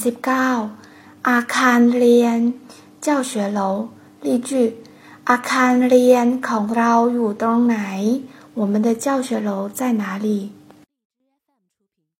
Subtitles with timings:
[0.00, 1.28] 19.
[1.28, 2.38] อาคารเรียน
[3.06, 3.60] 教学楼
[4.26, 4.50] 例句
[5.30, 7.78] อาคารเรียนของเราอยู่ตรงไหน
[8.58, 10.59] 我们的教学楼在哪里？